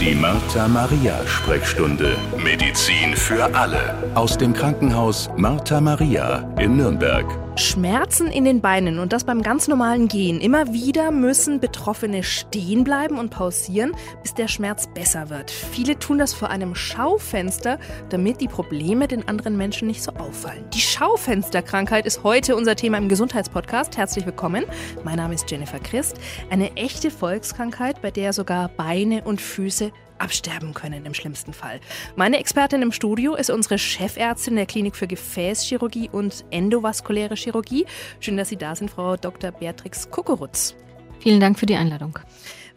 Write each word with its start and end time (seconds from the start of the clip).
Die 0.00 0.14
Martha 0.14 0.66
Maria 0.68 1.24
Sprechstunde. 1.26 2.16
Medizin 2.36 3.14
für 3.14 3.44
alle. 3.54 3.94
Aus 4.14 4.36
dem 4.36 4.52
Krankenhaus 4.52 5.30
Martha 5.36 5.80
Maria 5.80 6.46
in 6.58 6.76
Nürnberg. 6.76 7.24
Schmerzen 7.56 8.26
in 8.26 8.44
den 8.44 8.60
Beinen 8.60 8.98
und 8.98 9.12
das 9.12 9.22
beim 9.22 9.40
ganz 9.40 9.68
normalen 9.68 10.08
Gehen. 10.08 10.40
Immer 10.40 10.72
wieder 10.72 11.12
müssen 11.12 11.60
Betroffene 11.60 12.24
stehen 12.24 12.82
bleiben 12.82 13.16
und 13.16 13.30
pausieren, 13.30 13.92
bis 14.22 14.34
der 14.34 14.48
Schmerz 14.48 14.88
besser 14.92 15.30
wird. 15.30 15.52
Viele 15.52 15.96
tun 15.96 16.18
das 16.18 16.34
vor 16.34 16.50
einem 16.50 16.74
Schaufenster, 16.74 17.78
damit 18.08 18.40
die 18.40 18.48
Probleme 18.48 19.06
den 19.06 19.28
anderen 19.28 19.56
Menschen 19.56 19.86
nicht 19.86 20.02
so 20.02 20.10
auffallen. 20.12 20.64
Die 20.74 20.80
Schaufensterkrankheit 20.80 22.06
ist 22.06 22.24
heute 22.24 22.56
unser 22.56 22.74
Thema 22.74 22.98
im 22.98 23.08
Gesundheitspodcast. 23.08 23.96
Herzlich 23.96 24.26
willkommen. 24.26 24.64
Mein 25.04 25.16
Name 25.16 25.34
ist 25.34 25.48
Jennifer 25.48 25.78
Christ. 25.78 26.18
Eine 26.50 26.76
echte 26.76 27.12
Volkskrankheit, 27.12 28.02
bei 28.02 28.10
der 28.10 28.32
sogar 28.32 28.68
Beine 28.68 29.22
und 29.22 29.40
Füße 29.40 29.92
absterben 30.18 30.74
können 30.74 31.04
im 31.06 31.14
schlimmsten 31.14 31.52
Fall. 31.52 31.80
Meine 32.16 32.38
Expertin 32.38 32.82
im 32.82 32.92
Studio 32.92 33.34
ist 33.34 33.50
unsere 33.50 33.78
Chefärztin 33.78 34.56
der 34.56 34.66
Klinik 34.66 34.96
für 34.96 35.06
Gefäßchirurgie 35.06 36.10
und 36.10 36.44
endovaskuläre 36.50 37.34
Chirurgie. 37.34 37.86
Schön, 38.20 38.36
dass 38.36 38.48
Sie 38.48 38.56
da 38.56 38.74
sind, 38.74 38.90
Frau 38.90 39.16
Dr. 39.16 39.50
Beatrix 39.50 40.10
Kuckerutz. 40.10 40.74
Vielen 41.20 41.40
Dank 41.40 41.58
für 41.58 41.66
die 41.66 41.76
Einladung. 41.76 42.18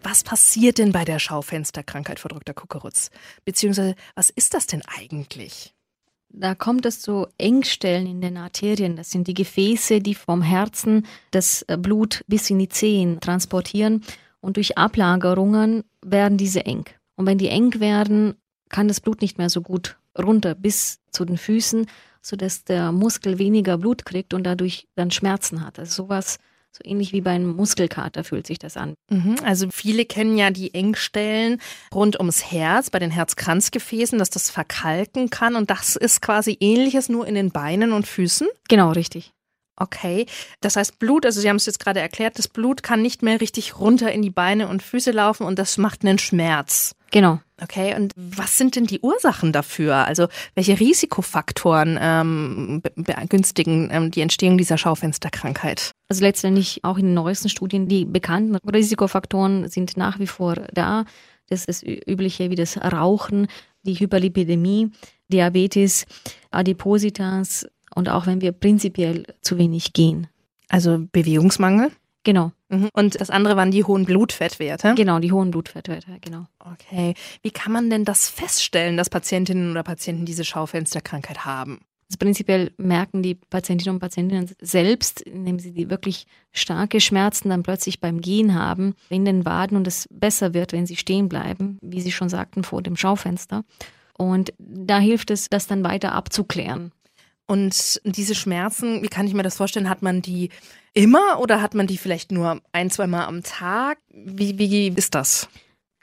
Was 0.03 0.23
passiert 0.23 0.77
denn 0.77 0.91
bei 0.91 1.03
der 1.03 1.19
Schaufensterkrankheit, 1.19 2.19
Frau 2.19 2.29
Dr. 2.29 2.55
Kuckerutz? 2.55 3.09
Beziehungsweise, 3.45 3.95
was 4.15 4.29
ist 4.29 4.53
das 4.53 4.67
denn 4.67 4.81
eigentlich? 4.97 5.73
Da 6.29 6.55
kommt 6.55 6.85
es 6.85 7.01
zu 7.01 7.27
Engstellen 7.37 8.05
in 8.05 8.21
den 8.21 8.37
Arterien. 8.37 8.95
Das 8.95 9.09
sind 9.09 9.27
die 9.27 9.33
Gefäße, 9.33 10.01
die 10.01 10.13
vom 10.13 10.41
Herzen 10.41 11.05
das 11.31 11.65
Blut 11.79 12.23
bis 12.27 12.49
in 12.49 12.59
die 12.59 12.69
Zehen 12.69 13.19
transportieren. 13.19 14.03
Und 14.39 14.57
durch 14.57 14.77
Ablagerungen 14.77 15.83
werden 16.01 16.37
diese 16.37 16.65
eng. 16.65 16.85
Und 17.17 17.25
wenn 17.25 17.37
die 17.37 17.49
eng 17.49 17.79
werden, 17.81 18.35
kann 18.69 18.87
das 18.87 19.01
Blut 19.01 19.21
nicht 19.21 19.37
mehr 19.37 19.49
so 19.49 19.61
gut 19.61 19.97
runter 20.17 20.55
bis 20.55 20.99
zu 21.11 21.25
den 21.25 21.37
Füßen, 21.37 21.87
sodass 22.21 22.63
der 22.63 22.91
Muskel 22.91 23.39
weniger 23.39 23.77
Blut 23.77 24.05
kriegt 24.05 24.33
und 24.33 24.43
dadurch 24.43 24.87
dann 24.95 25.11
Schmerzen 25.11 25.65
hat. 25.65 25.79
Also 25.79 26.03
sowas, 26.03 26.37
so 26.71 26.81
ähnlich 26.83 27.13
wie 27.13 27.21
bei 27.21 27.31
einem 27.31 27.55
Muskelkater 27.55 28.23
fühlt 28.23 28.45
sich 28.45 28.59
das 28.59 28.77
an. 28.77 28.93
Mhm, 29.09 29.37
also 29.43 29.67
viele 29.71 30.05
kennen 30.05 30.37
ja 30.37 30.51
die 30.51 30.73
Engstellen 30.73 31.59
rund 31.93 32.19
ums 32.19 32.51
Herz, 32.51 32.89
bei 32.89 32.99
den 32.99 33.11
Herzkranzgefäßen, 33.11 34.19
dass 34.19 34.29
das 34.29 34.49
verkalken 34.49 35.29
kann. 35.29 35.55
Und 35.55 35.69
das 35.69 35.95
ist 35.95 36.21
quasi 36.21 36.57
ähnliches 36.59 37.09
nur 37.09 37.25
in 37.25 37.35
den 37.35 37.51
Beinen 37.51 37.93
und 37.93 38.05
Füßen? 38.05 38.47
Genau, 38.67 38.91
richtig. 38.91 39.33
Okay, 39.79 40.25
das 40.59 40.75
heißt 40.75 40.97
Blut, 40.97 41.25
also 41.25 41.39
Sie 41.39 41.47
haben 41.47 41.57
es 41.57 41.67
jetzt 41.67 41.79
gerade 41.79 41.99
erklärt, 41.99 42.39
das 42.39 42.47
Blut 42.47 42.81
kann 42.81 43.03
nicht 43.03 43.21
mehr 43.21 43.39
richtig 43.39 43.79
runter 43.79 44.11
in 44.11 44.23
die 44.23 44.31
Beine 44.31 44.67
und 44.67 44.81
Füße 44.81 45.11
laufen 45.11 45.45
und 45.45 45.59
das 45.59 45.77
macht 45.77 46.03
einen 46.03 46.17
Schmerz. 46.17 46.95
Genau. 47.11 47.39
Okay, 47.61 47.95
und 47.95 48.11
was 48.15 48.57
sind 48.57 48.75
denn 48.75 48.85
die 48.85 48.99
Ursachen 48.99 49.51
dafür? 49.51 49.95
Also 49.95 50.27
welche 50.55 50.79
Risikofaktoren 50.79 51.97
ähm, 51.99 52.81
begünstigen 52.95 53.89
ähm, 53.91 54.11
die 54.11 54.21
Entstehung 54.21 54.57
dieser 54.57 54.77
Schaufensterkrankheit? 54.77 55.91
Also 56.09 56.23
letztendlich 56.23 56.83
auch 56.83 56.97
in 56.97 57.05
den 57.05 57.13
neuesten 57.13 57.49
Studien, 57.49 57.87
die 57.87 58.05
bekannten 58.05 58.55
Risikofaktoren 58.55 59.69
sind 59.69 59.95
nach 59.97 60.19
wie 60.19 60.27
vor 60.27 60.55
da. 60.73 61.05
Das 61.49 61.65
ist 61.65 61.83
Übliche 61.83 62.49
wie 62.49 62.55
das 62.55 62.77
Rauchen, 62.77 63.47
die 63.83 63.95
Hyperlipidemie, 63.95 64.91
Diabetes, 65.29 66.05
Adipositas, 66.51 67.67
und 67.95 68.09
auch 68.09 68.27
wenn 68.27 68.41
wir 68.41 68.51
prinzipiell 68.51 69.25
zu 69.41 69.57
wenig 69.57 69.93
gehen. 69.93 70.27
Also 70.69 70.99
Bewegungsmangel? 71.11 71.91
Genau. 72.23 72.51
Mhm. 72.69 72.89
Und 72.93 73.19
das 73.21 73.29
andere 73.29 73.55
waren 73.55 73.71
die 73.71 73.85
hohen 73.85 74.05
Blutfettwerte? 74.05 74.95
Genau, 74.95 75.19
die 75.19 75.31
hohen 75.31 75.51
Blutfettwerte, 75.51 76.17
genau. 76.19 76.45
Okay. 76.59 77.13
Wie 77.41 77.51
kann 77.51 77.71
man 77.71 77.89
denn 77.89 78.03
das 78.03 78.27
feststellen, 78.27 78.97
dass 78.97 79.09
Patientinnen 79.09 79.71
oder 79.71 79.83
Patienten 79.83 80.25
diese 80.25 80.43
Schaufensterkrankheit 80.43 81.45
haben? 81.45 81.79
Also 82.09 82.17
prinzipiell 82.19 82.71
merken 82.77 83.21
die 83.21 83.35
Patientinnen 83.35 83.95
und 83.95 83.99
Patienten 83.99 84.49
selbst, 84.61 85.21
indem 85.21 85.59
sie 85.59 85.73
die 85.73 85.89
wirklich 85.89 86.25
starke 86.53 87.01
Schmerzen 87.01 87.49
dann 87.49 87.63
plötzlich 87.63 87.99
beim 87.99 88.21
Gehen 88.21 88.55
haben, 88.55 88.95
in 89.09 89.25
den 89.25 89.45
Waden 89.45 89.77
und 89.77 89.87
es 89.87 90.07
besser 90.09 90.53
wird, 90.53 90.71
wenn 90.71 90.85
sie 90.85 90.95
stehen 90.95 91.27
bleiben, 91.27 91.77
wie 91.81 91.99
Sie 91.99 92.13
schon 92.13 92.29
sagten, 92.29 92.63
vor 92.63 92.81
dem 92.81 92.95
Schaufenster. 92.95 93.63
Und 94.17 94.53
da 94.57 94.99
hilft 94.99 95.31
es, 95.31 95.49
das 95.49 95.67
dann 95.67 95.83
weiter 95.83 96.13
abzuklären. 96.13 96.91
Und 97.47 98.01
diese 98.03 98.35
Schmerzen, 98.35 99.01
wie 99.01 99.07
kann 99.07 99.25
ich 99.25 99.33
mir 99.33 99.43
das 99.43 99.57
vorstellen? 99.57 99.89
Hat 99.89 100.01
man 100.01 100.21
die 100.21 100.49
immer 100.93 101.39
oder 101.39 101.61
hat 101.61 101.73
man 101.73 101.87
die 101.87 101.97
vielleicht 101.97 102.31
nur 102.31 102.61
ein, 102.73 102.89
zwei 102.89 103.07
Mal 103.07 103.25
am 103.25 103.41
Tag? 103.41 103.99
Wie, 104.09 104.59
wie 104.59 104.89
ist 104.89 105.15
das? 105.15 105.47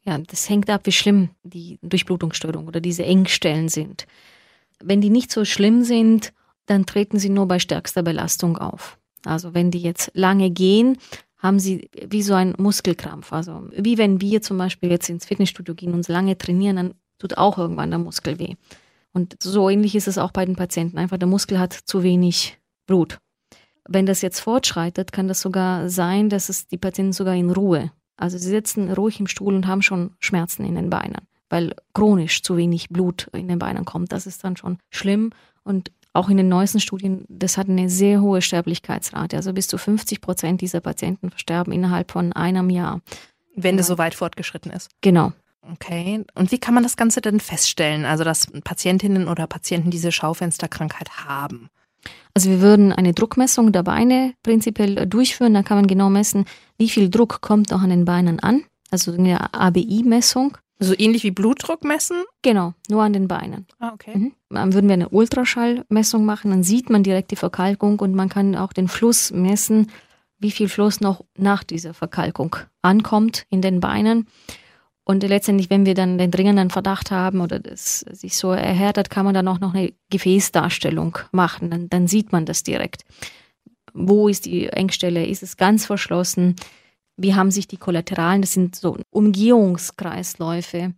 Ja, 0.07 0.19
das 0.19 0.49
hängt 0.49 0.71
ab, 0.71 0.83
wie 0.85 0.93
schlimm 0.93 1.31
die 1.43 1.79
Durchblutungsstörung 1.83 2.67
oder 2.67 2.81
diese 2.81 3.05
Engstellen 3.05 3.69
sind. 3.69 4.07
Wenn 4.83 5.01
die 5.01 5.11
nicht 5.11 5.31
so 5.31 5.45
schlimm 5.45 5.85
sind, 5.85 6.33
dann 6.67 6.87
treten 6.87 7.19
sie 7.19 7.29
nur 7.29 7.47
bei 7.47 7.59
stärkster 7.59 8.03
Belastung 8.03 8.57
auf. 8.57 8.99
Also 9.25 9.55
wenn 9.55 9.71
die 9.71 9.81
jetzt 9.81 10.11
lange 10.15 10.51
gehen, 10.51 10.99
haben 11.39 11.59
sie 11.59 11.91
wie 12.09 12.23
so 12.23 12.33
einen 12.35 12.55
Muskelkrampf. 12.57 13.33
Also 13.33 13.69
wie 13.77 13.99
wenn 13.99 14.21
wir 14.21 14.41
zum 14.41 14.57
Beispiel 14.57 14.91
jetzt 14.91 15.11
ins 15.11 15.27
Fitnessstudio 15.27 15.75
gehen 15.75 15.93
und 15.93 16.09
lange 16.09 16.39
trainieren, 16.39 16.77
dann 16.77 16.95
tut 17.19 17.37
auch 17.37 17.59
irgendwann 17.59 17.91
der 17.91 17.99
Muskel 17.99 18.39
weh. 18.39 18.55
Und 19.15 19.37
so 19.43 19.71
ähnlich 19.71 19.95
ist 19.95 20.09
es 20.09 20.19
auch 20.19 20.33
bei 20.33 20.45
den 20.45 20.57
Patienten. 20.57 20.99
Einfach 20.99 21.17
der 21.17 21.29
Muskel 21.29 21.59
hat 21.59 21.73
zu 21.73 22.03
wenig 22.03 22.59
Blut. 22.87 23.19
Wenn 23.89 24.05
das 24.07 24.21
jetzt 24.21 24.41
fortschreitet, 24.41 25.13
kann 25.13 25.29
das 25.29 25.41
sogar 25.41 25.89
sein, 25.89 26.29
dass 26.29 26.49
es 26.49 26.67
die 26.67 26.79
Patienten 26.79 27.13
sogar 27.13 27.35
in 27.35 27.51
Ruhe, 27.51 27.91
also 28.17 28.39
sie 28.39 28.49
sitzen 28.49 28.93
ruhig 28.93 29.21
im 29.21 29.27
Stuhl 29.27 29.55
und 29.55 29.67
haben 29.67 29.83
schon 29.83 30.13
Schmerzen 30.19 30.65
in 30.65 30.77
den 30.77 30.91
Beinen, 30.91 31.29
weil 31.49 31.75
chronisch 31.95 32.43
zu 32.43 32.57
wenig 32.57 32.89
Blut 32.89 33.29
in 33.33 33.49
den 33.49 33.59
Beinen 33.59 33.85
kommt. 33.85 34.13
Das 34.13 34.27
ist 34.27 34.45
dann 34.45 34.57
schon 34.57 34.79
schlimm. 34.91 35.31
Und 35.65 35.91
auch 36.13 36.29
in 36.29 36.37
den 36.37 36.49
neuesten 36.49 36.81
Studien, 36.81 37.25
das 37.29 37.59
hat 37.59 37.69
eine 37.69 37.91
sehr 37.91 38.21
hohe 38.21 38.41
Sterblichkeitsrate. 38.41 39.37
Also 39.37 39.53
bis 39.53 39.67
zu 39.67 39.79
50 39.79 40.21
Prozent 40.21 40.61
dieser 40.61 40.81
Patienten 40.81 41.31
versterben 41.31 41.73
innerhalb 41.73 42.13
von 42.13 42.33
einem 42.33 42.71
Jahr. 42.71 43.01
Wenn 43.57 43.79
es 43.79 43.87
so 43.87 43.99
weit 43.99 44.15
fortgeschritten 44.15 44.73
ist. 44.73 44.91
Genau. 45.01 45.33
Okay. 45.73 46.25
Und 46.35 46.53
wie 46.53 46.59
kann 46.59 46.75
man 46.75 46.83
das 46.83 46.97
Ganze 46.97 47.21
denn 47.21 47.41
feststellen? 47.41 48.05
Also, 48.05 48.25
dass 48.25 48.47
Patientinnen 48.65 49.29
oder 49.29 49.47
Patienten 49.47 49.91
diese 49.91 50.13
Schaufensterkrankheit 50.13 51.27
haben? 51.27 51.71
Also 52.35 52.51
wir 52.51 52.61
würden 52.61 52.93
eine 52.93 53.15
Druckmessung 53.15 53.73
der 53.73 53.83
Beine 53.83 54.35
prinzipiell 54.43 55.07
durchführen. 55.07 55.55
Da 55.55 55.63
kann 55.63 55.79
man 55.79 55.87
genau 55.87 56.11
messen, 56.11 56.45
wie 56.77 56.89
viel 56.89 57.09
Druck 57.09 57.41
kommt 57.41 57.71
noch 57.71 57.83
an 57.83 57.91
den 57.91 58.05
Beinen 58.05 58.41
an. 58.41 58.65
Also 58.91 59.13
eine 59.13 59.55
ABI-Messung. 59.55 60.59
So 60.81 60.95
ähnlich 60.99 61.23
wie 61.23 61.31
Blutdruck 61.31 61.85
messen? 61.85 62.25
Genau, 62.43 62.75
nur 62.89 63.03
an 63.05 63.13
den 63.13 63.29
Beinen. 63.29 63.67
Ah, 63.79 63.93
okay. 63.95 64.17
Mhm. 64.17 64.33
Dann 64.51 64.75
würden 64.75 64.89
wir 64.89 64.95
eine 64.95 65.09
Ultraschallmessung 65.09 66.25
machen, 66.25 66.51
dann 66.51 66.65
sieht 66.65 66.91
man 66.91 67.05
direkt 67.05 67.31
die 67.31 67.37
Verkalkung 67.37 68.01
und 68.01 68.15
man 68.15 68.29
kann 68.29 68.57
auch 68.57 68.73
den 68.73 68.89
Fluss 68.89 69.31
messen, 69.31 69.91
wie 70.39 70.51
viel 70.51 70.69
Fluss 70.69 71.01
noch 71.01 71.25
nach 71.39 71.63
dieser 71.63 71.95
Verkalkung 71.95 72.57
ankommt 72.83 73.47
in 73.51 73.63
den 73.63 73.81
Beinen. 73.81 74.27
Und 75.05 75.23
letztendlich, 75.23 75.69
wenn 75.69 75.85
wir 75.85 75.95
dann 75.95 76.17
den 76.17 76.31
dringenden 76.31 76.71
Verdacht 76.71 77.11
haben 77.11 77.43
oder 77.43 77.59
das 77.59 78.01
sich 78.01 78.37
so 78.37 78.53
erhärtet, 78.53 79.11
kann 79.11 79.27
man 79.27 79.35
dann 79.35 79.49
auch 79.49 79.61
noch 79.61 79.75
eine 79.75 79.93
Gefäßdarstellung 80.09 81.19
machen. 81.31 81.71
Dann, 81.71 81.91
dann 81.91 82.07
sieht 82.07 82.33
man 82.33 82.47
das 82.47 82.63
direkt. 82.63 83.05
Wo 83.93 84.29
ist 84.29 84.47
die 84.47 84.69
Engstelle? 84.69 85.27
Ist 85.27 85.43
es 85.43 85.59
ganz 85.59 85.85
verschlossen? 85.85 86.57
Wie 87.17 87.35
haben 87.35 87.51
sich 87.51 87.69
die 87.69 87.77
Kollateralen, 87.77 88.43
das 88.43 88.55
sind 88.55 88.75
so 88.75 88.97
Umgehungskreisläufe, 89.11 90.95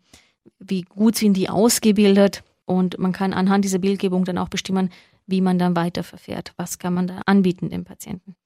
wie 0.59 0.83
gut 0.83 1.17
sind 1.17 1.37
die 1.37 1.51
ausgebildet? 1.51 2.43
Und 2.65 2.99
man 2.99 3.13
kann 3.13 3.33
anhand 3.33 3.65
dieser 3.65 3.79
Bildgebung 3.79 4.25
dann 4.25 4.39
auch 4.39 4.49
bestimmen, 4.49 4.91
wie 5.27 5.41
man 5.41 5.59
dann 5.59 5.77
weiterverfährt. 5.77 6.53
Was 6.57 6.79
kann 6.79 6.95
man 6.95 7.07
da 7.09 7.23
anbieten 7.27 7.71
dem 7.71 7.85
Patienten? 7.85 8.37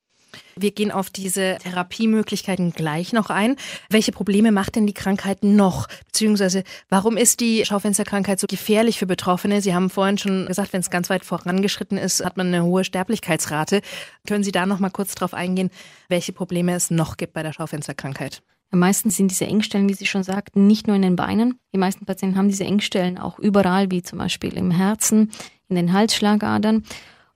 Wir 0.57 0.71
gehen 0.71 0.91
auf 0.91 1.11
diese 1.11 1.59
Therapiemöglichkeiten 1.63 2.73
gleich 2.73 3.13
noch 3.13 3.31
ein. 3.31 3.57
Welche 3.89 4.13
Probleme 4.13 4.53
macht 4.53 4.77
denn 4.77 4.87
die 4.87 4.95
Krankheit 4.95 5.43
noch? 5.43 5.89
Beziehungsweise 6.07 6.65
warum 6.89 7.17
ist 7.17 7.41
die 7.41 7.65
Schaufensterkrankheit 7.65 8.41
so 8.41 8.47
gefährlich 8.47 8.99
für 8.99 9.07
Betroffene? 9.07 9.63
Sie 9.63 9.75
haben 9.75 9.91
vorhin 9.91 10.19
schon 10.19 10.47
gesagt, 10.47 10.73
wenn 10.73 10.81
es 10.81 10.91
ganz 10.91 11.11
weit 11.11 11.25
vorangeschritten 11.25 11.99
ist, 11.99 12.25
hat 12.25 12.37
man 12.37 12.49
eine 12.49 12.65
hohe 12.65 12.85
Sterblichkeitsrate. 12.85 13.81
Können 14.27 14.45
Sie 14.45 14.53
da 14.53 14.67
noch 14.67 14.81
mal 14.81 14.91
kurz 14.91 15.15
drauf 15.15 15.35
eingehen, 15.35 15.71
welche 16.09 16.33
Probleme 16.33 16.75
es 16.75 16.91
noch 16.91 17.17
gibt 17.17 17.33
bei 17.33 17.43
der 17.43 17.53
Schaufensterkrankheit? 17.53 18.43
Meistens 18.73 19.17
sind 19.17 19.33
diese 19.33 19.47
Engstellen, 19.47 19.89
wie 19.89 19.95
Sie 19.95 20.07
schon 20.07 20.23
sagten, 20.23 20.67
nicht 20.67 20.87
nur 20.87 20.95
in 20.95 21.03
den 21.03 21.17
Beinen. 21.17 21.59
Die 21.75 21.79
meisten 21.79 22.07
Patienten 22.07 22.39
haben 22.39 22.49
diese 22.49 22.65
Engstellen 22.65 23.19
auch 23.19 23.39
überall, 23.39 23.91
wie 23.91 24.03
zum 24.03 24.19
Beispiel 24.19 24.57
im 24.57 24.71
Herzen, 24.71 25.33
in 25.69 25.75
den 25.75 25.93
Halsschlagadern. 25.93 26.85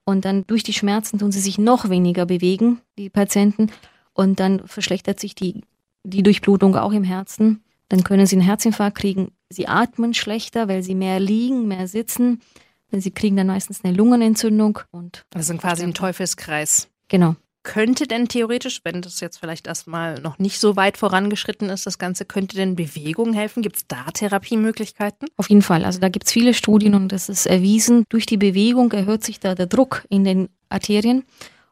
Und 0.04 0.24
dann 0.24 0.46
durch 0.46 0.62
die 0.62 0.72
Schmerzen 0.72 1.18
tun 1.18 1.32
sie 1.32 1.40
sich 1.40 1.58
noch 1.58 1.88
weniger 1.88 2.26
bewegen, 2.26 2.80
die 2.98 3.10
Patienten. 3.10 3.70
Und 4.12 4.38
dann 4.38 4.66
verschlechtert 4.66 5.18
sich 5.18 5.34
die, 5.34 5.62
die 6.04 6.22
Durchblutung 6.22 6.76
auch 6.76 6.92
im 6.92 7.04
Herzen. 7.04 7.62
Dann 7.88 8.04
können 8.04 8.26
sie 8.26 8.36
einen 8.36 8.44
Herzinfarkt 8.44 8.98
kriegen. 8.98 9.32
Sie 9.48 9.66
atmen 9.66 10.14
schlechter, 10.14 10.68
weil 10.68 10.82
sie 10.82 10.94
mehr 10.94 11.20
liegen, 11.20 11.68
mehr 11.68 11.88
sitzen. 11.88 12.40
Sie 12.90 13.10
kriegen 13.10 13.36
dann 13.36 13.46
meistens 13.46 13.82
eine 13.82 13.94
Lungenentzündung. 13.94 14.78
Und 14.90 15.24
das 15.30 15.48
ist 15.48 15.58
quasi 15.58 15.82
ein 15.82 15.94
Teufelskreis. 15.94 16.88
Genau. 17.08 17.36
Könnte 17.64 18.06
denn 18.06 18.28
theoretisch, 18.28 18.82
wenn 18.84 19.00
das 19.00 19.20
jetzt 19.20 19.38
vielleicht 19.38 19.66
erstmal 19.66 20.20
noch 20.20 20.38
nicht 20.38 20.61
so 20.61 20.76
weit 20.76 20.99
vorangeschritten 20.99 21.70
ist, 21.70 21.87
das 21.87 21.99
Ganze, 21.99 22.26
könnte 22.26 22.56
denn 22.56 22.76
Bewegung 22.76 23.32
helfen? 23.32 23.62
Gibt 23.62 23.76
es 23.76 23.87
da 23.88 24.05
Therapiemöglichkeiten? 24.12 25.28
Auf 25.38 25.49
jeden 25.49 25.62
Fall. 25.62 25.84
Also 25.84 25.99
da 25.99 26.11
gibt 26.11 26.26
es 26.26 26.32
viele 26.32 26.52
Studien 26.52 26.94
und 26.94 27.11
das 27.11 27.31
ist 27.31 27.46
erwiesen. 27.46 28.05
Durch 28.11 28.26
die 28.26 28.37
Bewegung 28.37 28.93
erhöht 28.93 29.25
sich 29.25 29.40
da 29.40 29.55
der 29.55 29.66
Druck 29.66 30.05
in 30.11 30.25
den 30.25 30.50
Arterien 30.69 31.25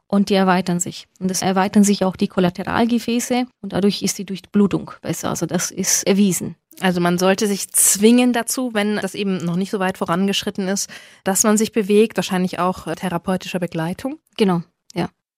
und 0.07 0.31
die 0.31 0.35
erweitern 0.35 0.81
sich. 0.81 1.09
Und 1.21 1.31
es 1.31 1.43
erweitern 1.43 1.85
sich 1.85 2.05
auch 2.05 2.17
die 2.17 2.29
Kollateralgefäße 2.29 3.47
und 3.61 3.73
dadurch 3.75 4.03
ist 4.03 4.17
die 4.17 4.25
Durchblutung 4.25 4.93
besser. 5.03 5.29
Also 5.29 5.45
das 5.45 5.71
ist 5.71 6.07
erwiesen. 6.07 6.57
Also 6.81 7.01
man 7.01 7.19
sollte 7.19 7.47
sich 7.47 7.71
zwingen 7.71 8.33
dazu, 8.33 8.71
wenn 8.73 8.97
das 8.97 9.15
eben 9.15 9.37
noch 9.39 9.57
nicht 9.57 9.71
so 9.71 9.79
weit 9.79 9.99
vorangeschritten 9.99 10.69
ist, 10.69 10.89
dass 11.23 11.43
man 11.45 11.59
sich 11.59 11.73
bewegt, 11.73 12.17
wahrscheinlich 12.17 12.59
auch 12.59 12.93
therapeutischer 12.95 13.59
Begleitung. 13.59 14.19
Genau. 14.39 14.63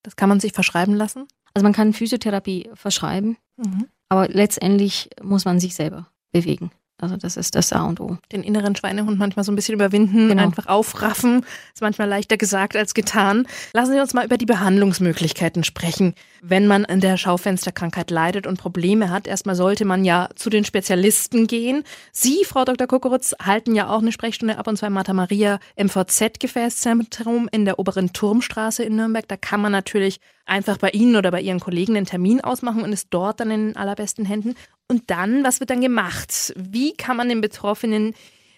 Das 0.04 0.14
kann 0.14 0.28
man 0.28 0.38
sich 0.38 0.52
verschreiben 0.52 0.94
lassen? 0.94 1.26
Also 1.54 1.64
man 1.64 1.72
kann 1.72 1.92
Physiotherapie 1.92 2.70
verschreiben, 2.74 3.36
mhm. 3.56 3.88
aber 4.08 4.28
letztendlich 4.28 5.10
muss 5.22 5.44
man 5.44 5.58
sich 5.58 5.74
selber 5.74 6.08
bewegen. 6.30 6.70
Also 6.98 7.16
das 7.16 7.36
ist 7.36 7.56
das 7.56 7.72
A 7.72 7.82
und 7.84 8.00
O. 8.00 8.18
Den 8.30 8.44
inneren 8.44 8.76
Schweinehund 8.76 9.18
manchmal 9.18 9.44
so 9.44 9.50
ein 9.50 9.56
bisschen 9.56 9.74
überwinden, 9.74 10.28
genau. 10.28 10.42
einfach 10.44 10.66
aufraffen. 10.66 11.44
Ist 11.72 11.82
manchmal 11.82 12.08
leichter 12.08 12.36
gesagt 12.36 12.76
als 12.76 12.94
getan. 12.94 13.48
Lassen 13.72 13.92
Sie 13.92 14.00
uns 14.00 14.14
mal 14.14 14.24
über 14.24 14.38
die 14.38 14.46
Behandlungsmöglichkeiten 14.46 15.64
sprechen. 15.64 16.14
Wenn 16.40 16.68
man 16.68 16.84
an 16.84 17.00
der 17.00 17.16
Schaufensterkrankheit 17.16 18.10
leidet 18.10 18.46
und 18.46 18.60
Probleme 18.60 19.10
hat, 19.10 19.26
erstmal 19.26 19.56
sollte 19.56 19.84
man 19.84 20.04
ja 20.04 20.28
zu 20.36 20.50
den 20.50 20.64
Spezialisten 20.64 21.48
gehen. 21.48 21.82
Sie, 22.12 22.44
Frau 22.44 22.64
Dr. 22.64 22.86
Kokoritz, 22.86 23.34
halten 23.42 23.74
ja 23.74 23.88
auch 23.88 24.00
eine 24.00 24.12
Sprechstunde 24.12 24.56
ab 24.56 24.68
und 24.68 24.76
zwar 24.76 24.86
im 24.86 24.92
Martha 24.94 25.14
Maria 25.14 25.58
MVZ-Gefäßzentrum 25.76 27.48
in 27.50 27.64
der 27.64 27.80
oberen 27.80 28.12
Turmstraße 28.12 28.84
in 28.84 28.94
Nürnberg. 28.94 29.26
Da 29.26 29.36
kann 29.36 29.60
man 29.60 29.72
natürlich 29.72 30.20
einfach 30.46 30.78
bei 30.78 30.90
Ihnen 30.90 31.16
oder 31.16 31.30
bei 31.30 31.40
Ihren 31.40 31.60
Kollegen 31.60 31.96
einen 31.96 32.06
Termin 32.06 32.40
ausmachen 32.40 32.82
und 32.82 32.92
ist 32.92 33.08
dort 33.10 33.40
dann 33.40 33.50
in 33.50 33.68
den 33.68 33.76
allerbesten 33.76 34.24
Händen. 34.24 34.54
Und 34.88 35.10
dann, 35.10 35.44
was 35.44 35.60
wird 35.60 35.70
dann 35.70 35.80
gemacht? 35.80 36.52
Wie 36.56 36.92
kann 36.92 37.16
man 37.16 37.28
den 37.28 37.40
Betroffenen 37.40 38.14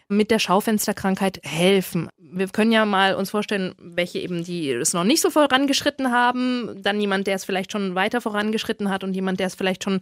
mit 0.08 0.30
der 0.30 0.38
Schaufensterkrankheit 0.38 1.40
helfen? 1.42 2.08
Wir 2.18 2.48
können 2.48 2.72
ja 2.72 2.84
mal 2.84 3.14
uns 3.14 3.30
vorstellen, 3.30 3.74
welche 3.78 4.18
eben 4.18 4.44
die 4.44 4.70
es 4.70 4.92
noch 4.92 5.04
nicht 5.04 5.22
so 5.22 5.30
vorangeschritten 5.30 6.10
haben, 6.10 6.80
dann 6.82 7.00
jemand, 7.00 7.26
der 7.26 7.36
es 7.36 7.44
vielleicht 7.44 7.72
schon 7.72 7.94
weiter 7.94 8.20
vorangeschritten 8.20 8.90
hat 8.90 9.04
und 9.04 9.14
jemand, 9.14 9.40
der 9.40 9.46
es 9.46 9.54
vielleicht 9.54 9.84
schon 9.84 10.00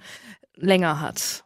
länger 0.57 1.01
hat. 1.01 1.45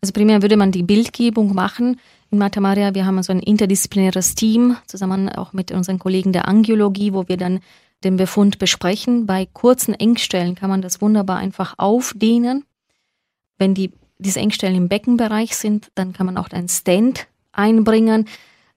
Also 0.00 0.12
primär 0.12 0.42
würde 0.42 0.56
man 0.56 0.72
die 0.72 0.82
Bildgebung 0.82 1.54
machen. 1.54 2.00
In 2.30 2.38
Mathemaria, 2.38 2.94
wir 2.94 3.06
haben 3.06 3.22
so 3.22 3.32
ein 3.32 3.40
interdisziplinäres 3.40 4.34
Team, 4.34 4.76
zusammen 4.86 5.28
auch 5.28 5.52
mit 5.52 5.72
unseren 5.72 5.98
Kollegen 5.98 6.32
der 6.32 6.46
Angiologie, 6.46 7.12
wo 7.12 7.28
wir 7.28 7.36
dann 7.36 7.60
den 8.04 8.16
Befund 8.16 8.58
besprechen. 8.58 9.26
Bei 9.26 9.46
kurzen 9.46 9.94
Engstellen 9.94 10.54
kann 10.54 10.70
man 10.70 10.82
das 10.82 11.00
wunderbar 11.00 11.38
einfach 11.38 11.74
aufdehnen. 11.78 12.64
Wenn 13.58 13.74
die, 13.74 13.92
diese 14.18 14.40
Engstellen 14.40 14.76
im 14.76 14.88
Beckenbereich 14.88 15.56
sind, 15.56 15.90
dann 15.94 16.12
kann 16.12 16.26
man 16.26 16.38
auch 16.38 16.48
einen 16.50 16.68
Stand 16.68 17.26
einbringen. 17.52 18.26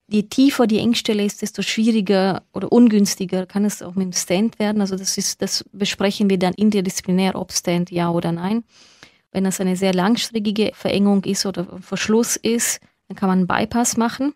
Je 0.07 0.23
tiefer 0.23 0.67
die 0.67 0.79
Engstelle 0.79 1.23
ist, 1.23 1.41
desto 1.41 1.61
schwieriger 1.61 2.43
oder 2.53 2.71
ungünstiger 2.71 3.45
kann 3.45 3.63
es 3.63 3.81
auch 3.81 3.95
mit 3.95 4.05
dem 4.05 4.13
Stand 4.13 4.59
werden. 4.59 4.81
Also 4.81 4.97
das 4.97 5.17
ist, 5.17 5.41
das 5.41 5.63
besprechen 5.71 6.29
wir 6.29 6.37
dann 6.37 6.53
interdisziplinär, 6.53 7.35
ob 7.35 7.53
Stand 7.53 7.91
ja 7.91 8.09
oder 8.09 8.31
nein. 8.31 8.63
Wenn 9.31 9.45
das 9.45 9.61
eine 9.61 9.77
sehr 9.77 9.93
langstreckige 9.93 10.71
Verengung 10.73 11.23
ist 11.23 11.45
oder 11.45 11.65
Verschluss 11.79 12.35
ist, 12.35 12.81
dann 13.07 13.15
kann 13.15 13.29
man 13.29 13.39
einen 13.39 13.47
Bypass 13.47 13.95
machen. 13.95 14.33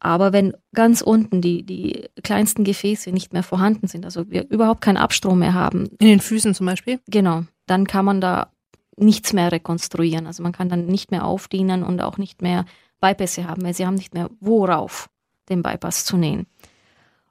Aber 0.00 0.32
wenn 0.32 0.54
ganz 0.74 1.02
unten 1.02 1.42
die, 1.42 1.62
die 1.62 2.08
kleinsten 2.22 2.64
Gefäße 2.64 3.12
nicht 3.12 3.32
mehr 3.32 3.42
vorhanden 3.42 3.86
sind, 3.86 4.04
also 4.04 4.30
wir 4.30 4.48
überhaupt 4.50 4.80
keinen 4.80 4.96
Abstrom 4.96 5.40
mehr 5.40 5.54
haben. 5.54 5.88
In 5.98 6.08
den 6.08 6.20
Füßen 6.20 6.54
zum 6.54 6.66
Beispiel? 6.66 7.00
Genau. 7.06 7.44
Dann 7.66 7.86
kann 7.86 8.06
man 8.06 8.20
da 8.20 8.50
nichts 9.00 9.32
mehr 9.32 9.50
rekonstruieren. 9.50 10.26
Also 10.26 10.42
man 10.42 10.52
kann 10.52 10.68
dann 10.68 10.86
nicht 10.86 11.10
mehr 11.10 11.24
aufdienen 11.24 11.82
und 11.82 12.00
auch 12.00 12.18
nicht 12.18 12.42
mehr 12.42 12.64
Bypässe 13.00 13.48
haben, 13.48 13.62
weil 13.62 13.74
sie 13.74 13.86
haben 13.86 13.94
nicht 13.94 14.14
mehr 14.14 14.30
worauf 14.40 15.08
den 15.48 15.62
Bypass 15.62 16.04
zu 16.04 16.16
nähen. 16.16 16.46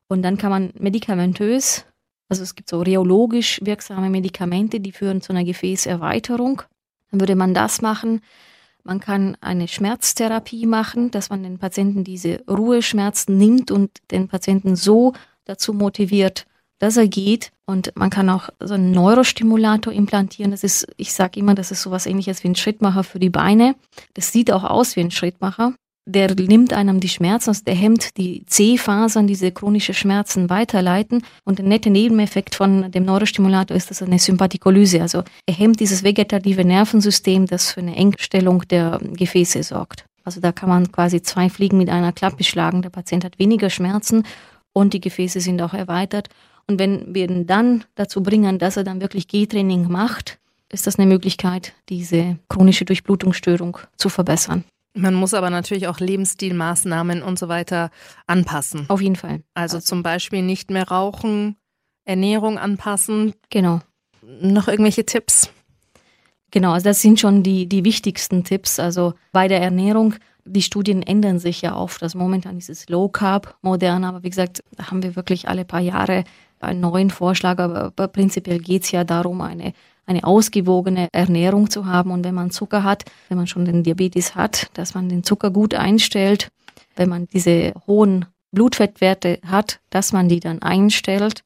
Und 0.07 0.23
dann 0.23 0.37
kann 0.37 0.49
man 0.49 0.73
medikamentös, 0.79 1.85
also 2.27 2.43
es 2.43 2.55
gibt 2.55 2.69
so 2.69 2.81
rheologisch 2.81 3.59
wirksame 3.63 4.09
Medikamente, 4.09 4.79
die 4.79 4.91
führen 4.91 5.21
zu 5.21 5.31
einer 5.31 5.43
Gefäßerweiterung. 5.43 6.63
Dann 7.11 7.19
würde 7.19 7.35
man 7.35 7.53
das 7.53 7.81
machen. 7.81 8.21
Man 8.83 8.99
kann 8.99 9.37
eine 9.41 9.67
Schmerztherapie 9.67 10.65
machen, 10.65 11.11
dass 11.11 11.29
man 11.29 11.43
den 11.43 11.59
Patienten 11.59 12.03
diese 12.03 12.43
Ruheschmerzen 12.47 13.37
nimmt 13.37 13.71
und 13.71 13.91
den 14.11 14.27
Patienten 14.27 14.75
so 14.75 15.13
dazu 15.45 15.73
motiviert, 15.73 16.45
dass 16.79 16.97
er 16.97 17.07
geht. 17.07 17.51
Und 17.65 17.91
man 17.95 18.09
kann 18.09 18.29
auch 18.29 18.49
so 18.59 18.73
einen 18.73 18.91
Neurostimulator 18.91 19.93
implantieren. 19.93 20.51
Das 20.51 20.63
ist, 20.63 20.87
ich 20.97 21.13
sage 21.13 21.39
immer, 21.39 21.55
das 21.55 21.71
ist 21.71 21.81
sowas 21.81 22.05
ähnliches 22.05 22.43
wie 22.43 22.49
ein 22.49 22.55
Schrittmacher 22.55 23.03
für 23.03 23.19
die 23.19 23.29
Beine. 23.29 23.75
Das 24.15 24.31
sieht 24.31 24.51
auch 24.51 24.63
aus 24.63 24.95
wie 24.95 25.01
ein 25.01 25.11
Schrittmacher 25.11 25.73
der 26.11 26.33
nimmt 26.33 26.73
einem 26.73 26.99
die 26.99 27.09
Schmerzen, 27.09 27.49
also 27.49 27.63
der 27.63 27.75
hemmt 27.75 28.17
die 28.17 28.43
C-Fasern, 28.45 29.27
diese 29.27 29.51
chronische 29.51 29.93
Schmerzen 29.93 30.49
weiterleiten. 30.49 31.23
Und 31.45 31.59
der 31.59 31.65
nette 31.65 31.89
Nebeneffekt 31.89 32.55
von 32.55 32.91
dem 32.91 33.05
Neurostimulator 33.05 33.77
ist, 33.77 33.89
dass 33.91 34.01
er 34.01 34.07
eine 34.07 34.17
Sympathikolyse, 34.17 35.01
also 35.01 35.23
er 35.45 35.53
hemmt 35.53 35.79
dieses 35.79 36.03
vegetative 36.03 36.65
Nervensystem, 36.65 37.45
das 37.45 37.71
für 37.71 37.81
eine 37.81 37.95
Engstellung 37.95 38.67
der 38.69 38.99
Gefäße 39.01 39.61
sorgt. 39.61 40.05
Also 40.23 40.41
da 40.41 40.51
kann 40.51 40.69
man 40.69 40.91
quasi 40.91 41.21
zwei 41.21 41.49
Fliegen 41.49 41.77
mit 41.77 41.89
einer 41.89 42.11
Klappe 42.11 42.43
schlagen. 42.43 42.81
Der 42.81 42.89
Patient 42.89 43.23
hat 43.23 43.39
weniger 43.39 43.69
Schmerzen 43.69 44.23
und 44.73 44.93
die 44.93 45.01
Gefäße 45.01 45.39
sind 45.39 45.61
auch 45.61 45.73
erweitert. 45.73 46.29
Und 46.69 46.77
wenn 46.77 47.15
wir 47.15 47.27
ihn 47.27 47.47
dann 47.47 47.83
dazu 47.95 48.21
bringen, 48.21 48.59
dass 48.59 48.77
er 48.77 48.83
dann 48.83 49.01
wirklich 49.01 49.27
G-Training 49.27 49.89
macht, 49.89 50.37
ist 50.71 50.85
das 50.85 50.99
eine 50.99 51.07
Möglichkeit, 51.07 51.73
diese 51.89 52.37
chronische 52.47 52.85
Durchblutungsstörung 52.85 53.79
zu 53.97 54.07
verbessern. 54.09 54.63
Man 54.93 55.15
muss 55.15 55.33
aber 55.33 55.49
natürlich 55.49 55.87
auch 55.87 55.99
Lebensstilmaßnahmen 55.99 57.23
und 57.23 57.39
so 57.39 57.47
weiter 57.47 57.89
anpassen. 58.27 58.85
Auf 58.87 59.01
jeden 59.01 59.15
Fall. 59.15 59.41
Also, 59.55 59.77
also 59.77 59.79
zum 59.79 60.03
Beispiel 60.03 60.43
nicht 60.43 60.69
mehr 60.69 60.87
rauchen, 60.87 61.55
Ernährung 62.05 62.59
anpassen. 62.59 63.33
Genau. 63.49 63.81
Noch 64.39 64.67
irgendwelche 64.67 65.07
Tipps? 65.07 65.49
Genau, 66.51 66.73
also 66.73 66.83
das 66.83 67.01
sind 67.01 67.19
schon 67.19 67.41
die, 67.41 67.67
die 67.67 67.83
wichtigsten 67.83 68.43
Tipps. 68.43 68.79
Also 68.79 69.15
bei 69.31 69.47
der 69.47 69.61
Ernährung, 69.61 70.13
die 70.45 70.61
Studien 70.61 71.01
ändern 71.01 71.39
sich 71.39 71.63
ja 71.63 71.75
oft. 71.75 72.03
Also 72.03 72.19
momentan 72.19 72.59
ist 72.59 72.69
es 72.69 72.89
Low 72.89 73.09
Carb 73.09 73.57
modern, 73.63 74.03
aber 74.03 74.21
wie 74.21 74.29
gesagt, 74.29 74.63
da 74.75 74.91
haben 74.91 75.01
wir 75.01 75.15
wirklich 75.15 75.47
alle 75.47 75.65
paar 75.65 75.81
Jahre 75.81 76.25
einen 76.59 76.81
neuen 76.81 77.09
Vorschlag. 77.09 77.59
Aber, 77.59 77.91
prinzipiell 78.07 78.59
geht 78.59 78.83
es 78.83 78.91
ja 78.91 79.03
darum, 79.03 79.41
eine 79.41 79.73
eine 80.09 80.23
ausgewogene 80.23 81.07
Ernährung 81.11 81.69
zu 81.69 81.85
haben. 81.85 82.09
Und 82.09 82.25
wenn 82.25 82.33
man 82.33 82.49
Zucker 82.49 82.83
hat, 82.83 83.05
wenn 83.27 83.37
man 83.37 83.45
schon 83.45 83.65
den 83.65 83.83
Diabetes 83.83 84.33
hat, 84.33 84.71
dass 84.73 84.95
man 84.95 85.07
den 85.07 85.23
Zucker 85.23 85.51
gut 85.51 85.75
einstellt, 85.75 86.49
wenn 86.95 87.09
man 87.09 87.27
diese 87.27 87.73
hohen 87.85 88.25
Blutfettwerte 88.51 89.39
hat, 89.45 89.79
dass 89.91 90.11
man 90.11 90.27
die 90.27 90.39
dann 90.39 90.63
einstellt. 90.63 91.43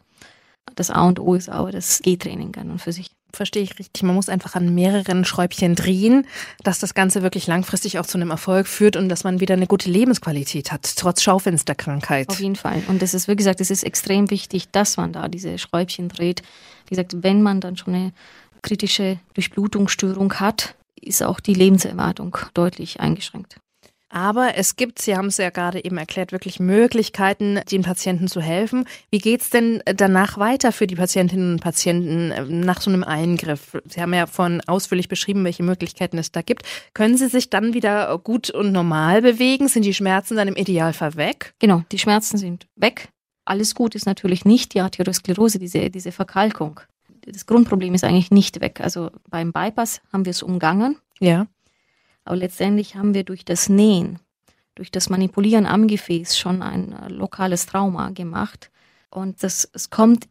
Das 0.76 0.90
A 0.90 1.06
und 1.06 1.20
O 1.20 1.36
ist 1.36 1.50
aber 1.50 1.72
das 1.72 2.00
G-Training 2.00 2.56
an 2.56 2.72
und 2.72 2.82
für 2.82 2.94
sich. 2.94 3.12
Verstehe 3.36 3.64
ich 3.64 3.80
richtig. 3.80 4.04
Man 4.04 4.14
muss 4.14 4.30
einfach 4.30 4.54
an 4.54 4.76
mehreren 4.76 5.26
Schräubchen 5.26 5.74
drehen, 5.74 6.28
dass 6.64 6.78
das 6.78 6.94
Ganze 6.94 7.24
wirklich 7.24 7.48
langfristig 7.48 7.98
auch 7.98 8.06
zu 8.06 8.20
einem 8.20 8.30
Erfolg 8.30 8.68
führt 8.68 8.96
und 8.96 9.10
dass 9.10 9.24
man 9.24 9.40
wieder 9.40 9.56
eine 9.56 9.66
gute 9.66 9.90
Lebensqualität 9.90 10.72
hat, 10.72 10.96
trotz 10.98 11.24
Schaufensterkrankheit. 11.24 12.30
Auf 12.30 12.40
jeden 12.40 12.56
Fall. 12.56 12.84
Und 12.88 13.02
es 13.02 13.16
ist, 13.16 13.28
wie 13.28 13.36
gesagt, 13.36 13.60
es 13.60 13.72
ist 13.72 13.84
extrem 13.84 14.30
wichtig, 14.30 14.70
dass 14.72 14.98
man 14.98 15.14
da 15.14 15.28
diese 15.28 15.58
Schräubchen 15.58 16.10
dreht. 16.10 16.44
Wie 16.86 16.96
gesagt, 16.96 17.24
wenn 17.24 17.42
man 17.42 17.60
dann 17.60 17.76
schon 17.76 17.96
eine 17.96 18.14
kritische 18.62 19.18
Durchblutungsstörung 19.34 20.36
hat, 20.36 20.76
ist 21.02 21.24
auch 21.24 21.40
die 21.40 21.56
Lebenserwartung 21.56 22.38
deutlich 22.54 23.00
eingeschränkt. 23.00 23.58
Aber 24.14 24.58
es 24.58 24.76
gibt, 24.76 25.02
Sie 25.02 25.18
haben 25.18 25.26
es 25.26 25.38
ja 25.38 25.50
gerade 25.50 25.84
eben 25.84 25.98
erklärt, 25.98 26.32
wirklich 26.32 26.60
Möglichkeiten, 26.60 27.60
den 27.72 27.82
Patienten 27.82 28.28
zu 28.28 28.42
helfen. 28.42 28.86
Wie 29.10 29.18
geht 29.18 29.42
es 29.42 29.50
denn 29.50 29.82
danach 29.88 30.38
weiter 30.38 30.72
für 30.72 30.86
die 30.86 30.94
Patientinnen 30.94 31.54
und 31.54 31.62
Patienten 31.62 32.30
äh, 32.30 32.46
nach 32.46 32.80
so 32.80 32.92
einem 32.92 33.04
Eingriff? 33.04 33.76
Sie 33.90 34.00
haben 34.00 34.14
ja 34.14 34.28
vorhin 34.28 34.62
ausführlich 34.68 35.08
beschrieben, 35.08 35.44
welche 35.44 35.64
Möglichkeiten 35.64 36.20
es 36.20 36.32
da 36.32 36.44
gibt. 36.44 36.62
Können 36.94 37.18
Sie 37.18 37.28
sich 37.28 37.50
dann 37.50 37.74
wieder 37.74 38.16
gut 38.20 38.52
und 38.52 38.72
normal 38.72 39.24
bewegen? 39.24 39.68
Sind 39.68 39.84
die 39.84 39.96
Schmerzen 39.96 40.38
dann 40.38 40.48
im 40.48 40.56
Idealfall 40.56 41.16
weg? 41.16 41.56
Genau, 41.58 41.82
die 41.92 41.98
Schmerzen 41.98 42.38
sind 42.38 42.68
weg. 42.76 43.10
Alles 43.46 43.74
gut 43.74 43.96
ist 43.96 44.06
natürlich 44.06 44.46
nicht 44.46 44.76
die 44.76 44.82
Arteriosklerose, 44.82 45.58
diese, 45.58 45.90
diese 45.90 46.12
Verkalkung 46.12 46.82
das 47.26 47.46
Grundproblem 47.46 47.94
ist 47.94 48.04
eigentlich 48.04 48.32
nicht 48.32 48.60
weg. 48.60 48.82
Also 48.82 49.10
beim 49.30 49.54
Bypass 49.54 50.02
haben 50.12 50.26
wir 50.26 50.32
es 50.32 50.44
umgangen. 50.44 50.98
Ja. 51.20 51.48
Aber 52.26 52.36
letztendlich 52.36 52.96
haben 52.96 53.14
wir 53.14 53.24
durch 53.24 53.46
das 53.46 53.70
Nähen, 53.70 54.20
durch 54.76 54.92
das 54.92 55.10
Manipulieren 55.10 55.66
am 55.66 55.88
Gefäß 55.88 56.38
schon 56.38 56.62
ein 56.62 56.94
äh, 56.94 57.10
lokales 57.10 57.66
Trauma 57.66 58.10
gemacht. 58.10 58.72
Und 59.10 59.44
das, 59.44 59.70
es 59.74 59.90
kommt 59.90 60.28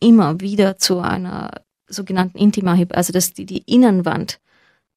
immer 0.00 0.40
wieder 0.40 0.76
zu 0.76 1.00
einer 1.00 1.50
sogenannten 1.86 2.38
Intima, 2.38 2.76
also 2.90 3.12
dass 3.12 3.32
die, 3.32 3.46
die 3.46 3.62
Innenwand 3.66 4.40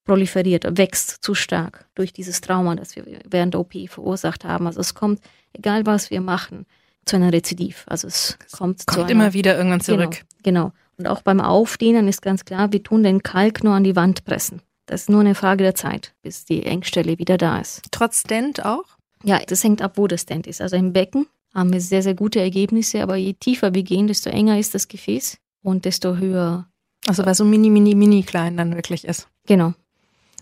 proliferiert, 0.06 0.78
wächst 0.78 1.18
zu 1.22 1.36
stark 1.36 1.86
durch 1.94 2.14
dieses 2.14 2.42
Trauma, 2.42 2.76
das 2.76 2.96
wir 2.96 3.04
während 3.26 3.54
der 3.54 3.62
OP 3.62 3.74
verursacht 3.88 4.46
haben. 4.46 4.66
Also 4.66 4.80
es 4.80 4.94
kommt, 4.94 5.22
egal 5.54 5.86
was 5.86 6.10
wir 6.10 6.22
machen, 6.22 6.66
zu 7.06 7.18
einer 7.18 7.32
Rezidiv. 7.32 7.84
Also 7.88 8.08
es 8.08 8.38
kommt, 8.52 8.86
kommt 8.88 8.92
zu 8.92 9.02
einer, 9.02 9.10
immer 9.10 9.34
wieder 9.34 9.58
irgendwann 9.58 9.82
zurück. 9.82 10.24
Genau, 10.44 10.72
genau. 10.72 10.74
Und 10.98 11.08
auch 11.08 11.22
beim 11.22 11.42
Aufdehnen 11.42 12.08
ist 12.08 12.22
ganz 12.22 12.44
klar, 12.44 12.72
wir 12.72 12.82
tun 12.82 13.04
den 13.04 13.22
Kalk 13.22 13.64
nur 13.64 13.76
an 13.76 13.84
die 13.84 13.96
Wand 13.96 14.26
pressen. 14.26 14.62
Das 14.88 15.02
ist 15.02 15.10
nur 15.10 15.20
eine 15.20 15.36
Frage 15.36 15.64
der 15.64 15.76
Zeit, 15.76 16.16
bis 16.24 16.46
die 16.46 16.66
Engstelle 16.66 17.20
wieder 17.20 17.38
da 17.38 17.60
ist. 17.60 17.82
Trotz 17.92 18.22
Stent 18.22 18.66
auch? 18.66 18.86
Ja, 19.24 19.40
das 19.46 19.64
hängt 19.64 19.82
ab, 19.82 19.94
wo 19.96 20.08
der 20.08 20.18
Stent 20.18 20.48
ist. 20.48 20.62
Also 20.62 20.78
im 20.78 20.94
Becken 20.94 21.28
haben 21.54 21.74
wir 21.74 21.82
sehr, 21.82 22.02
sehr 22.02 22.16
gute 22.16 22.40
Ergebnisse, 22.40 23.04
aber 23.04 23.18
je 23.18 23.34
tiefer 23.34 23.74
wir 23.74 23.84
gehen, 23.84 24.08
desto 24.08 24.30
enger 24.30 24.58
ist 24.58 24.74
das 24.74 24.88
Gefäß 24.88 25.38
und 25.62 25.86
desto 25.86 26.16
höher. 26.16 26.68
Also 27.06 27.26
weil 27.26 27.36
so 27.36 27.44
mini, 27.44 27.70
mini, 27.70 27.96
mini 27.96 28.24
klein 28.24 28.56
dann 28.58 28.76
wirklich 28.76 29.04
ist. 29.04 29.28
Genau. 29.46 29.74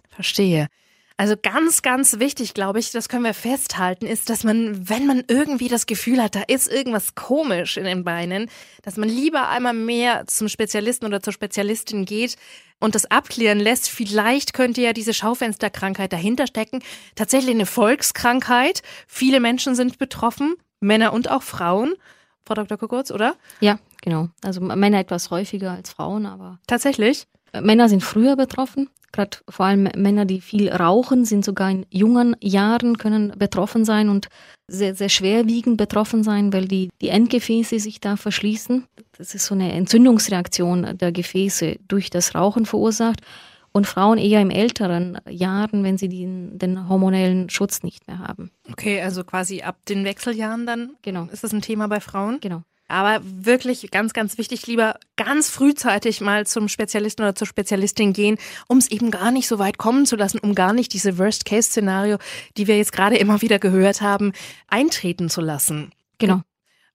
Verstehe. 0.10 0.68
Also 1.18 1.36
ganz, 1.42 1.82
ganz 1.82 2.20
wichtig, 2.20 2.54
glaube 2.54 2.80
ich, 2.80 2.92
das 2.92 3.08
können 3.08 3.24
wir 3.24 3.34
festhalten, 3.34 4.06
ist, 4.06 4.30
dass 4.30 4.44
man, 4.44 4.90
wenn 4.90 5.08
man 5.08 5.24
irgendwie 5.30 5.70
das 5.70 5.86
Gefühl 5.86 6.22
hat, 6.22 6.36
da 6.36 6.42
ist 6.42 6.70
irgendwas 6.70 7.16
komisch 7.16 7.78
in 7.78 7.86
den 7.86 8.04
Beinen, 8.04 8.50
dass 8.84 8.98
man 8.98 9.08
lieber 9.08 9.48
einmal 9.48 9.74
mehr 9.74 10.28
zum 10.28 10.50
Spezialisten 10.50 11.06
oder 11.06 11.22
zur 11.22 11.32
Spezialistin 11.32 12.04
geht 12.04 12.36
und 12.82 12.96
das 12.96 13.10
abklären 13.10 13.62
lässt. 13.62 13.90
Vielleicht 13.90 14.54
könnte 14.54 14.82
ja 14.82 14.92
diese 14.92 15.14
Schaufensterkrankheit 15.14 16.12
dahinter 16.12 16.48
stecken. 16.48 16.84
Tatsächlich 17.16 17.56
eine 17.56 17.66
Volkskrankheit. 17.66 18.82
Viele 19.08 19.40
Menschen 19.40 19.74
sind 19.76 19.98
betroffen, 19.98 20.56
Männer 20.82 21.14
und 21.14 21.30
auch 21.32 21.44
Frauen. 21.44 21.94
Frau 22.46 22.56
Dr. 22.56 22.78
Kukurz, 22.78 23.10
oder? 23.10 23.36
Ja, 23.62 23.80
genau. 24.02 24.28
Also 24.44 24.60
Männer 24.60 25.00
etwas 25.00 25.32
häufiger 25.32 25.72
als 25.72 25.92
Frauen, 25.92 26.26
aber. 26.26 26.60
Tatsächlich? 26.68 27.26
Männer 27.62 27.88
sind 27.88 28.04
früher 28.04 28.36
betroffen. 28.36 28.90
Gerade 29.16 29.38
vor 29.48 29.66
allem 29.68 29.84
Männer, 29.96 30.26
die 30.26 30.42
viel 30.42 30.70
rauchen, 30.70 31.24
sind 31.24 31.46
sogar 31.46 31.72
in 31.72 31.86
jungen 31.90 32.36
Jahren 32.42 32.98
können 32.98 33.32
betroffen 33.38 33.86
sein 33.86 34.10
und 34.10 34.28
sehr, 34.68 34.94
sehr 34.94 35.08
schwerwiegend 35.08 35.78
betroffen 35.78 36.22
sein, 36.22 36.52
weil 36.52 36.68
die, 36.68 36.90
die 37.00 37.08
Endgefäße 37.08 37.80
sich 37.80 38.02
da 38.02 38.18
verschließen. 38.18 38.84
Das 39.18 39.34
ist 39.34 39.46
so 39.46 39.56
eine 39.56 39.72
Entzündungsreaktion 39.72 40.98
der 40.98 41.14
Gefäße 41.14 41.78
durch 41.88 42.10
das 42.10 42.36
Rauchen 42.36 42.66
verursacht. 42.66 43.22
Und 43.72 43.88
Frauen 43.88 44.18
eher 44.18 44.42
im 44.42 44.50
älteren 44.50 45.18
Jahren, 45.30 45.84
wenn 45.86 45.98
sie 45.98 46.10
den, 46.10 46.58
den 46.58 46.90
hormonellen 46.90 47.50
Schutz 47.50 47.84
nicht 47.84 48.08
mehr 48.08 48.20
haben. 48.20 48.52
Okay, 48.70 49.02
also 49.02 49.24
quasi 49.24 49.62
ab 49.62 49.78
den 49.88 50.04
Wechseljahren 50.04 50.66
dann 50.66 50.92
Genau. 51.04 51.28
ist 51.32 51.46
das 51.46 51.54
ein 51.54 51.62
Thema 51.62 51.88
bei 51.88 52.02
Frauen? 52.02 52.40
Genau. 52.42 52.64
Aber 52.88 53.20
wirklich 53.24 53.90
ganz, 53.92 54.14
ganz 54.14 54.38
wichtig, 54.38 54.68
lieber 54.68 54.96
ganz 55.16 55.50
frühzeitig 55.50 56.22
mal 56.22 56.46
zum 56.46 56.68
Spezialisten 56.68 57.24
oder 57.24 57.36
zur 57.36 57.48
Spezialistin 57.48 58.14
gehen, 58.14 58.38
um 58.68 58.78
es 58.78 58.92
eben 58.92 59.10
gar 59.10 59.32
nicht 59.32 59.48
so 59.48 59.58
weit 59.58 59.78
kommen 59.78 60.06
zu 60.06 60.16
lassen, 60.16 60.40
um 60.40 60.54
gar 60.54 60.74
nicht 60.74 60.94
diese 60.94 61.18
Worst-Case-Szenario, 61.18 62.18
die 62.58 62.68
wir 62.68 62.78
jetzt 62.78 62.92
gerade 62.92 63.18
immer 63.18 63.42
wieder 63.42 63.58
gehört 63.58 64.02
haben, 64.02 64.34
eintreten 64.68 65.30
zu 65.30 65.42
lassen. 65.42 65.92
Genau. 66.20 66.42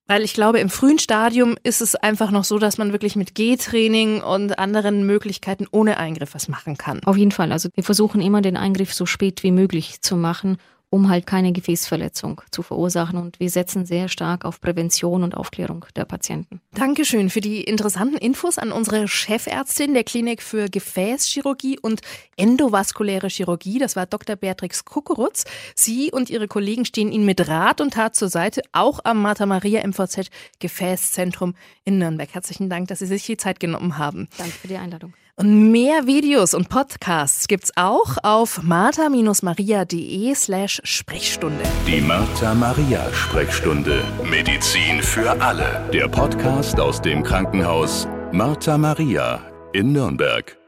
Weil 0.07 0.23
ich 0.23 0.33
glaube, 0.33 0.59
im 0.59 0.69
frühen 0.69 0.99
Stadium 0.99 1.55
ist 1.63 1.81
es 1.81 1.95
einfach 1.95 2.31
noch 2.31 2.43
so, 2.43 2.57
dass 2.57 2.77
man 2.77 2.91
wirklich 2.91 3.15
mit 3.15 3.35
G-Training 3.35 4.21
und 4.21 4.59
anderen 4.59 5.05
Möglichkeiten 5.05 5.67
ohne 5.71 5.97
Eingriff 5.97 6.33
was 6.33 6.47
machen 6.47 6.77
kann. 6.77 7.01
Auf 7.05 7.17
jeden 7.17 7.31
Fall. 7.31 7.51
Also 7.51 7.69
wir 7.75 7.83
versuchen 7.83 8.21
immer 8.21 8.41
den 8.41 8.57
Eingriff 8.57 8.93
so 8.93 9.05
spät 9.05 9.43
wie 9.43 9.51
möglich 9.51 10.01
zu 10.01 10.17
machen, 10.17 10.57
um 10.91 11.09
halt 11.09 11.25
keine 11.25 11.53
Gefäßverletzung 11.53 12.41
zu 12.51 12.61
verursachen. 12.61 13.17
Und 13.17 13.39
wir 13.39 13.49
setzen 13.49 13.85
sehr 13.85 14.09
stark 14.09 14.43
auf 14.45 14.59
Prävention 14.59 15.23
und 15.23 15.35
Aufklärung 15.35 15.85
der 15.95 16.03
Patienten. 16.05 16.61
Dankeschön 16.73 17.29
für 17.29 17.39
die 17.39 17.63
interessanten 17.63 18.17
Infos 18.17 18.57
an 18.57 18.71
unsere 18.71 19.07
Chefärztin 19.07 19.93
der 19.93 20.03
Klinik 20.03 20.43
für 20.43 20.69
Gefäßchirurgie 20.69 21.79
und 21.79 22.01
endovaskuläre 22.35 23.29
Chirurgie. 23.29 23.79
Das 23.79 23.95
war 23.95 24.05
Dr. 24.05 24.35
Beatrix 24.35 24.83
Kukurutz. 24.83 25.45
Sie 25.75 26.11
und 26.11 26.29
ihre 26.29 26.49
Kollegen 26.49 26.83
stehen 26.83 27.11
Ihnen 27.11 27.25
mit 27.25 27.47
Rat 27.47 27.79
und 27.79 27.93
Tat 27.93 28.15
zur 28.15 28.29
Seite, 28.29 28.61
auch 28.73 28.99
am 29.05 29.21
Martha 29.21 29.45
Maria 29.45 29.87
MVZ 29.87 30.29
Gefäßzentrum 30.59 31.55
in 31.85 31.99
Nürnberg. 31.99 32.33
Herzlichen 32.33 32.69
Dank, 32.69 32.89
dass 32.89 32.99
Sie 32.99 33.05
sich 33.05 33.25
die 33.25 33.37
Zeit 33.37 33.61
genommen 33.61 33.97
haben. 33.97 34.27
Danke 34.37 34.53
für 34.53 34.67
die 34.67 34.77
Einladung. 34.77 35.13
Und 35.35 35.71
mehr 35.71 36.05
Videos 36.05 36.53
und 36.53 36.69
Podcasts 36.69 37.47
gibt's 37.47 37.71
auch 37.75 38.17
auf 38.23 38.61
martha-maria.de 38.63 40.35
slash 40.35 40.81
Sprechstunde. 40.83 41.63
Die 41.87 42.01
Martha 42.01 42.53
Maria 42.53 43.11
Sprechstunde. 43.13 44.03
Medizin 44.23 45.01
für 45.01 45.31
alle. 45.41 45.89
Der 45.93 46.07
Podcast 46.07 46.79
aus 46.79 47.01
dem 47.01 47.23
Krankenhaus 47.23 48.07
Martha 48.31 48.77
Maria 48.77 49.41
in 49.73 49.93
Nürnberg. 49.93 50.60